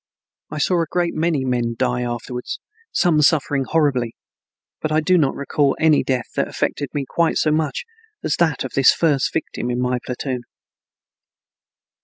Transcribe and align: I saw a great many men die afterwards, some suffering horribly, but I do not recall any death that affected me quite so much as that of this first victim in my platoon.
I 0.49 0.57
saw 0.57 0.81
a 0.81 0.87
great 0.89 1.13
many 1.13 1.45
men 1.45 1.75
die 1.77 2.01
afterwards, 2.01 2.59
some 2.91 3.21
suffering 3.21 3.65
horribly, 3.65 4.15
but 4.81 4.91
I 4.91 4.99
do 4.99 5.15
not 5.15 5.35
recall 5.35 5.77
any 5.79 6.03
death 6.03 6.33
that 6.35 6.47
affected 6.47 6.89
me 6.91 7.05
quite 7.07 7.37
so 7.37 7.51
much 7.51 7.85
as 8.23 8.35
that 8.37 8.63
of 8.63 8.71
this 8.73 8.91
first 8.91 9.31
victim 9.31 9.69
in 9.69 9.79
my 9.79 9.99
platoon. 10.03 10.41